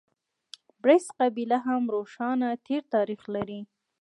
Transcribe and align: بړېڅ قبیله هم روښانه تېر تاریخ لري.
بړېڅ 0.81 1.05
قبیله 1.19 1.57
هم 1.67 1.83
روښانه 1.95 2.49
تېر 2.65 2.83
تاریخ 2.95 3.21
لري. 3.35 3.61